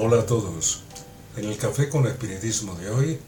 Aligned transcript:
Hola 0.00 0.20
a 0.20 0.26
todos. 0.26 0.82
En 1.36 1.46
el 1.46 1.56
Café 1.56 1.88
con 1.88 2.06
Espiritismo 2.06 2.76
de 2.76 2.88
hoy 2.88 3.18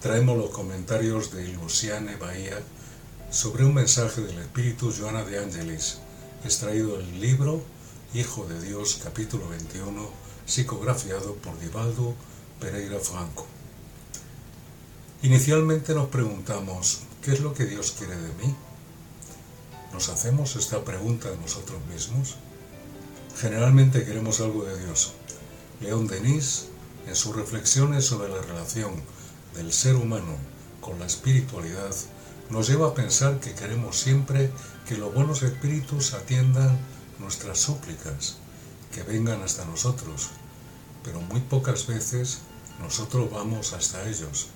traemos 0.00 0.36
los 0.36 0.50
comentarios 0.50 1.30
de 1.30 1.46
Luciane 1.46 2.16
Bahía 2.16 2.58
sobre 3.30 3.64
un 3.64 3.74
mensaje 3.74 4.22
del 4.22 4.36
Espíritu 4.40 4.92
Joana 4.92 5.22
de 5.22 5.38
Ángeles, 5.38 5.98
extraído 6.44 6.98
del 6.98 7.20
libro 7.20 7.62
Hijo 8.14 8.48
de 8.48 8.60
Dios, 8.60 9.00
capítulo 9.00 9.48
21, 9.48 10.10
psicografiado 10.44 11.34
por 11.34 11.56
Divaldo 11.60 12.16
Pereira 12.58 12.98
Franco. 12.98 13.46
Inicialmente 15.22 15.94
nos 15.94 16.08
preguntamos, 16.08 17.02
¿qué 17.22 17.30
es 17.30 17.38
lo 17.38 17.54
que 17.54 17.64
Dios 17.64 17.94
quiere 17.96 18.16
de 18.16 18.32
mí? 18.44 18.56
¿Nos 19.92 20.08
hacemos 20.08 20.56
esta 20.56 20.84
pregunta 20.84 21.28
nosotros 21.40 21.78
mismos? 21.86 22.34
Generalmente 23.36 24.04
queremos 24.04 24.40
algo 24.40 24.64
de 24.64 24.84
Dios. 24.84 25.12
León 25.80 26.08
Denis, 26.08 26.66
en 27.06 27.14
sus 27.14 27.36
reflexiones 27.36 28.04
sobre 28.04 28.28
la 28.28 28.42
relación 28.42 28.90
del 29.54 29.72
ser 29.72 29.94
humano 29.94 30.36
con 30.80 30.98
la 30.98 31.06
espiritualidad, 31.06 31.94
nos 32.50 32.68
lleva 32.68 32.88
a 32.88 32.94
pensar 32.94 33.38
que 33.38 33.54
queremos 33.54 33.96
siempre 33.96 34.50
que 34.88 34.98
los 34.98 35.14
buenos 35.14 35.44
espíritus 35.44 36.14
atiendan 36.14 36.76
nuestras 37.20 37.58
súplicas, 37.60 38.38
que 38.92 39.04
vengan 39.04 39.40
hasta 39.42 39.64
nosotros, 39.66 40.30
pero 41.04 41.20
muy 41.20 41.40
pocas 41.40 41.86
veces 41.86 42.40
nosotros 42.80 43.30
vamos 43.30 43.72
hasta 43.72 44.08
ellos. 44.08 44.48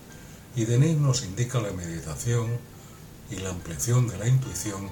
Y 0.57 0.65
Denis 0.65 0.97
nos 0.97 1.23
indica 1.23 1.61
la 1.61 1.71
meditación 1.71 2.59
y 3.31 3.37
la 3.37 3.51
ampliación 3.51 4.09
de 4.09 4.19
la 4.19 4.27
intuición 4.27 4.89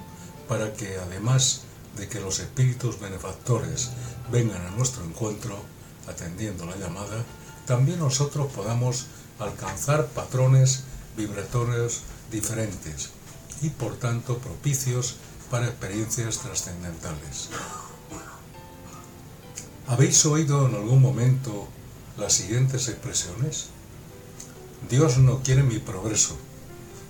para 0.47 0.71
que 0.73 0.97
además 0.97 1.63
de 1.97 2.07
que 2.07 2.21
los 2.21 2.39
espíritus 2.39 3.01
benefactores 3.01 3.91
vengan 4.31 4.65
a 4.65 4.71
nuestro 4.71 5.03
encuentro, 5.03 5.61
atendiendo 6.07 6.65
la 6.65 6.75
llamada, 6.75 7.23
también 7.65 7.99
nosotros 7.99 8.51
podamos 8.51 9.07
alcanzar 9.39 10.07
patrones 10.07 10.83
vibratorios 11.17 12.01
diferentes 12.31 13.09
y 13.61 13.69
por 13.69 13.95
tanto 13.97 14.37
propicios 14.37 15.17
para 15.49 15.67
experiencias 15.67 16.39
trascendentales. 16.39 17.49
¿Habéis 19.87 20.25
oído 20.25 20.67
en 20.67 20.75
algún 20.75 21.01
momento 21.01 21.67
las 22.17 22.33
siguientes 22.33 22.87
expresiones? 22.87 23.67
Dios 24.89 25.17
no 25.17 25.43
quiere 25.43 25.63
mi 25.63 25.79
progreso, 25.79 26.37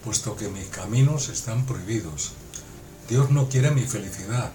puesto 0.04 0.36
que 0.36 0.50
mis 0.50 0.68
caminos 0.68 1.30
están 1.30 1.66
prohibidos. 1.66 2.32
Dios 3.08 3.30
no 3.30 3.48
quiere 3.50 3.72
mi 3.72 3.86
felicidad. 3.86 4.52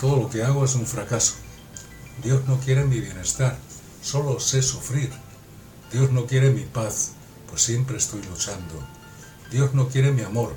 Todo 0.00 0.16
lo 0.16 0.30
que 0.30 0.42
hago 0.42 0.64
es 0.64 0.74
un 0.74 0.86
fracaso. 0.86 1.34
Dios 2.22 2.46
no 2.46 2.58
quiere 2.60 2.84
mi 2.84 3.00
bienestar. 3.00 3.58
Solo 4.02 4.38
sé 4.38 4.62
sufrir. 4.62 5.10
Dios 5.92 6.10
no 6.12 6.26
quiere 6.26 6.50
mi 6.50 6.64
paz, 6.64 7.12
pues 7.48 7.62
siempre 7.62 7.96
estoy 7.96 8.22
luchando. 8.22 8.74
Dios 9.50 9.74
no 9.74 9.88
quiere 9.88 10.12
mi 10.12 10.22
amor, 10.22 10.54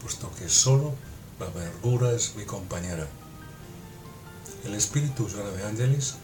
puesto 0.00 0.30
que 0.38 0.48
solo 0.48 0.94
la 1.38 1.46
verdura 1.48 2.12
es 2.12 2.34
mi 2.36 2.44
compañera. 2.44 3.06
El 4.64 4.74
espíritu 4.74 5.28
Joana 5.28 5.50
de 5.50 5.64
Ángeles, 5.64 6.14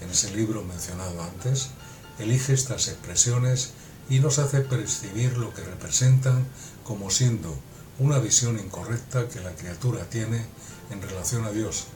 en 0.00 0.10
ese 0.10 0.34
libro 0.34 0.64
mencionado 0.64 1.22
antes, 1.22 1.70
elige 2.18 2.52
estas 2.52 2.88
expresiones 2.88 3.72
y 4.08 4.18
nos 4.18 4.38
hace 4.38 4.60
percibir 4.60 5.36
lo 5.36 5.52
que 5.54 5.62
representan 5.62 6.46
como 6.84 7.10
siendo 7.10 7.54
una 7.98 8.18
visión 8.18 8.58
incorrecta 8.58 9.28
que 9.28 9.40
la 9.40 9.54
criatura 9.54 10.04
tiene 10.08 10.44
en 10.90 11.02
relación 11.02 11.44
a 11.44 11.50
Dios, 11.50 11.86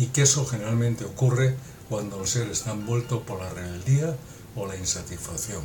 y 0.00 0.06
que 0.06 0.22
eso 0.22 0.46
generalmente 0.46 1.04
ocurre 1.04 1.54
cuando 1.90 2.22
el 2.22 2.26
ser 2.26 2.48
está 2.48 2.72
envuelto 2.72 3.20
por 3.22 3.38
la 3.38 3.50
rebeldía 3.50 4.16
o 4.56 4.66
la 4.66 4.74
insatisfacción. 4.74 5.62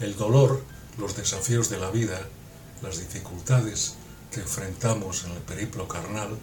El 0.00 0.16
dolor, 0.16 0.64
los 0.98 1.16
desafíos 1.16 1.70
de 1.70 1.78
la 1.78 1.92
vida, 1.92 2.20
las 2.82 2.98
dificultades 2.98 3.94
que 4.32 4.40
enfrentamos 4.40 5.22
en 5.26 5.30
el 5.30 5.38
periplo 5.42 5.86
carnal, 5.86 6.36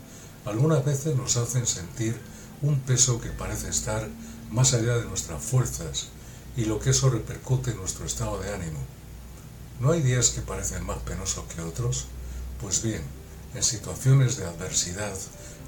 algunas 0.45 0.85
veces 0.85 1.17
nos 1.17 1.35
hacen 1.35 1.67
sentir 1.67 2.17
un 2.61 2.79
peso 2.79 3.19
que 3.19 3.31
parece 3.31 3.67
estar 3.67 4.07
más 4.49 4.73
allá 4.73 4.95
de 4.95 5.05
nuestras 5.05 5.43
fuerzas 5.43 6.07
y 6.55 6.63
lo 6.63 6.79
que 6.79 6.91
eso 6.91 7.09
repercute 7.09 7.71
en 7.71 7.77
nuestro 7.77 8.05
estado 8.05 8.39
de 8.39 8.53
ánimo. 8.53 8.79
¿No 9.81 9.91
hay 9.91 10.01
días 10.01 10.29
que 10.29 10.39
parecen 10.39 10.85
más 10.85 10.99
penosos 10.99 11.43
que 11.53 11.59
otros? 11.59 12.05
Pues 12.61 12.81
bien, 12.81 13.01
en 13.53 13.63
situaciones 13.63 14.37
de 14.37 14.45
adversidad, 14.45 15.13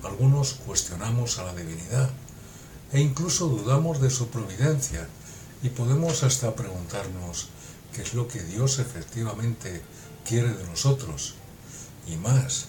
algunos 0.03 0.53
cuestionamos 0.65 1.39
a 1.39 1.45
la 1.45 1.55
divinidad 1.55 2.09
e 2.91 2.99
incluso 2.99 3.47
dudamos 3.47 4.01
de 4.01 4.09
su 4.09 4.27
providencia 4.27 5.07
y 5.63 5.69
podemos 5.69 6.23
hasta 6.23 6.55
preguntarnos 6.55 7.49
qué 7.93 8.01
es 8.01 8.13
lo 8.13 8.27
que 8.27 8.43
Dios 8.43 8.79
efectivamente 8.79 9.81
quiere 10.25 10.53
de 10.53 10.65
nosotros 10.65 11.35
y 12.07 12.17
más, 12.17 12.67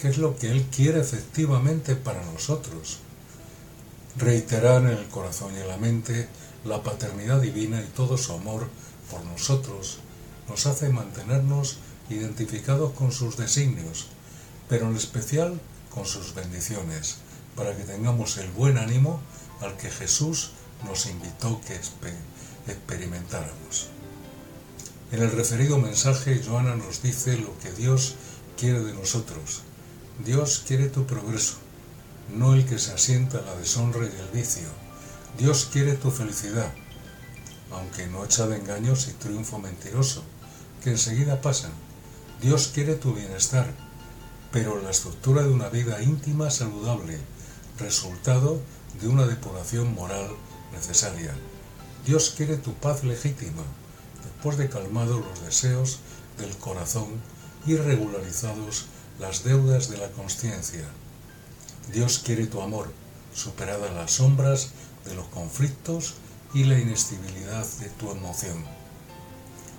qué 0.00 0.08
es 0.08 0.18
lo 0.18 0.36
que 0.36 0.50
Él 0.50 0.66
quiere 0.74 1.00
efectivamente 1.00 1.96
para 1.96 2.24
nosotros. 2.26 2.98
Reiterar 4.16 4.82
en 4.82 4.98
el 4.98 5.08
corazón 5.08 5.54
y 5.56 5.60
en 5.60 5.68
la 5.68 5.76
mente 5.76 6.28
la 6.64 6.82
paternidad 6.82 7.40
divina 7.40 7.80
y 7.80 7.86
todo 7.96 8.16
su 8.16 8.32
amor 8.32 8.68
por 9.10 9.24
nosotros 9.24 9.98
nos 10.48 10.66
hace 10.66 10.88
mantenernos 10.88 11.78
identificados 12.10 12.92
con 12.92 13.12
sus 13.12 13.36
designios, 13.36 14.08
pero 14.68 14.88
en 14.88 14.96
especial 14.96 15.60
con 15.90 16.06
sus 16.06 16.34
bendiciones, 16.34 17.16
para 17.56 17.76
que 17.76 17.84
tengamos 17.84 18.36
el 18.38 18.50
buen 18.50 18.78
ánimo 18.78 19.20
al 19.60 19.76
que 19.76 19.90
Jesús 19.90 20.50
nos 20.84 21.06
invitó 21.06 21.60
que 21.60 21.80
experimentáramos. 22.72 23.88
En 25.12 25.22
el 25.22 25.30
referido 25.30 25.78
mensaje, 25.78 26.42
Joana 26.44 26.74
nos 26.74 27.02
dice 27.02 27.38
lo 27.38 27.56
que 27.60 27.70
Dios 27.72 28.16
quiere 28.58 28.80
de 28.80 28.92
nosotros. 28.94 29.62
Dios 30.24 30.64
quiere 30.66 30.88
tu 30.88 31.06
progreso, 31.06 31.54
no 32.34 32.54
el 32.54 32.66
que 32.66 32.78
se 32.78 32.92
asienta 32.92 33.40
la 33.42 33.54
deshonra 33.56 34.00
y 34.06 34.20
el 34.20 34.28
vicio. 34.32 34.68
Dios 35.38 35.68
quiere 35.72 35.94
tu 35.94 36.10
felicidad, 36.10 36.72
aunque 37.70 38.06
no 38.06 38.24
echa 38.24 38.46
de 38.46 38.56
engaños 38.56 39.08
y 39.08 39.12
triunfo 39.12 39.58
mentiroso, 39.58 40.24
que 40.82 40.90
enseguida 40.90 41.40
pasan. 41.40 41.72
Dios 42.40 42.70
quiere 42.72 42.94
tu 42.94 43.14
bienestar, 43.14 43.72
pero 44.54 44.80
la 44.80 44.90
estructura 44.92 45.42
de 45.42 45.48
una 45.48 45.68
vida 45.68 46.00
íntima 46.00 46.48
saludable, 46.48 47.18
resultado 47.76 48.60
de 49.00 49.08
una 49.08 49.26
depuración 49.26 49.92
moral 49.96 50.28
necesaria. 50.72 51.34
Dios 52.06 52.32
quiere 52.36 52.56
tu 52.56 52.72
paz 52.74 53.02
legítima, 53.02 53.64
después 54.22 54.56
de 54.56 54.68
calmados 54.68 55.24
los 55.26 55.44
deseos 55.44 55.98
del 56.38 56.56
corazón 56.56 57.08
y 57.66 57.74
regularizados 57.74 58.86
las 59.18 59.42
deudas 59.42 59.90
de 59.90 59.98
la 59.98 60.12
conciencia. 60.12 60.84
Dios 61.92 62.20
quiere 62.20 62.46
tu 62.46 62.60
amor, 62.60 62.92
superadas 63.34 63.92
las 63.92 64.12
sombras 64.12 64.68
de 65.04 65.16
los 65.16 65.26
conflictos 65.26 66.14
y 66.54 66.62
la 66.62 66.78
inestabilidad 66.78 67.66
de 67.80 67.88
tu 67.88 68.08
emoción. 68.12 68.64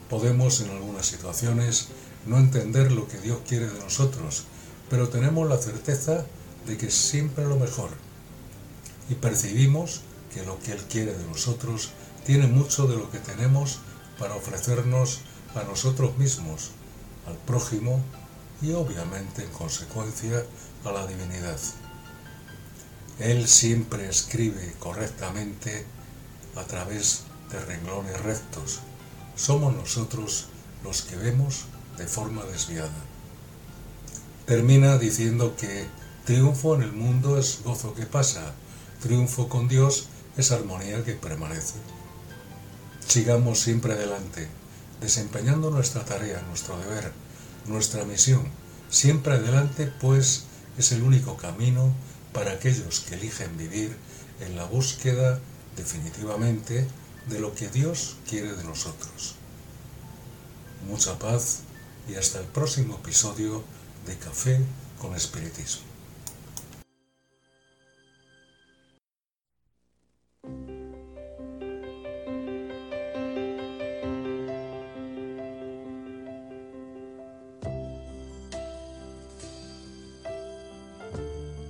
Podemos 0.10 0.60
en 0.60 0.72
algunas 0.72 1.06
situaciones 1.06 1.88
no 2.26 2.40
entender 2.40 2.92
lo 2.92 3.08
que 3.08 3.20
Dios 3.20 3.40
quiere 3.48 3.68
de 3.68 3.80
nosotros, 3.80 4.44
pero 4.90 5.10
tenemos 5.10 5.48
la 5.48 5.58
certeza 5.58 6.26
de 6.66 6.78
que 6.78 6.88
es 6.88 6.94
siempre 6.94 7.46
lo 7.46 7.58
mejor. 7.58 7.90
Y 9.10 9.16
percibimos 9.16 10.02
que 10.34 10.44
lo 10.44 10.60
que 10.60 10.74
Él 10.74 10.84
quiere 10.90 11.14
de 11.14 11.26
nosotros 11.26 11.92
tiene 12.26 12.48
mucho 12.48 12.88
de 12.88 12.96
lo 12.96 13.10
que 13.12 13.20
tenemos 13.20 13.80
para 14.20 14.36
ofrecernos 14.36 15.20
a 15.56 15.64
nosotros 15.64 16.18
mismos, 16.18 16.72
al 17.28 17.38
prójimo 17.38 18.02
y 18.62 18.72
obviamente 18.74 19.44
en 19.44 19.52
consecuencia 19.52 20.44
a 20.84 20.92
la 20.92 21.08
divinidad. 21.08 21.60
Él 23.20 23.48
siempre 23.48 24.10
escribe 24.10 24.74
correctamente 24.80 25.86
a 26.56 26.64
través 26.64 27.24
de 27.52 27.60
renglones 27.60 28.20
rectos, 28.22 28.80
somos 29.36 29.76
nosotros 29.76 30.48
los 30.84 31.02
que 31.02 31.16
vemos 31.16 31.66
de 31.98 32.08
forma 32.08 32.44
desviada. 32.46 33.15
Termina 34.46 35.00
diciendo 35.00 35.56
que 35.56 35.88
triunfo 36.24 36.76
en 36.76 36.84
el 36.84 36.92
mundo 36.92 37.40
es 37.40 37.62
gozo 37.64 37.96
que 37.96 38.06
pasa, 38.06 38.54
triunfo 39.02 39.50
con 39.50 39.68
Dios 39.68 40.08
es 40.38 40.52
armonía 40.52 41.04
que 41.04 41.14
permanece. 41.14 41.80
Sigamos 43.08 43.60
siempre 43.60 43.94
adelante, 43.94 44.48
desempeñando 45.02 45.72
nuestra 45.72 46.06
tarea, 46.06 46.44
nuestro 46.48 46.78
deber, 46.78 47.12
nuestra 47.66 48.06
misión, 48.06 48.44
siempre 48.88 49.34
adelante, 49.34 49.92
pues 50.00 50.44
es 50.78 50.92
el 50.92 51.02
único 51.02 51.38
camino 51.38 51.92
para 52.32 52.52
aquellos 52.52 53.00
que 53.00 53.16
eligen 53.16 53.58
vivir 53.58 53.96
en 54.42 54.56
la 54.56 54.66
búsqueda 54.66 55.40
definitivamente 55.76 56.88
de 57.30 57.40
lo 57.40 57.56
que 57.56 57.70
Dios 57.70 58.18
quiere 58.30 58.54
de 58.54 58.64
nosotros. 58.64 59.36
Mucha 60.88 61.18
paz 61.18 61.62
y 62.08 62.14
hasta 62.14 62.40
el 62.40 62.46
próximo 62.46 62.96
episodio 62.96 63.64
de 64.06 64.16
Café 64.18 64.60
con 65.00 65.16
Espiritismo. 65.16 65.95